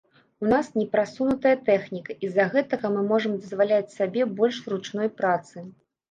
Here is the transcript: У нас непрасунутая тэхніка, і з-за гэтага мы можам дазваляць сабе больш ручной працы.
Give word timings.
У 0.43 0.47
нас 0.51 0.69
непрасунутая 0.79 1.51
тэхніка, 1.67 2.15
і 2.27 2.29
з-за 2.31 2.45
гэтага 2.55 2.91
мы 2.95 3.03
можам 3.11 3.35
дазваляць 3.43 3.93
сабе 3.97 4.25
больш 4.39 4.57
ручной 4.73 5.11
працы. 5.21 5.57